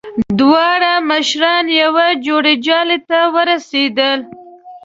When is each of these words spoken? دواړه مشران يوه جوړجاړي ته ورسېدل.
دواړه 0.39 0.91
مشران 1.09 1.65
يوه 1.81 2.07
جوړجاړي 2.25 2.97
ته 3.09 3.19
ورسېدل. 3.33 4.19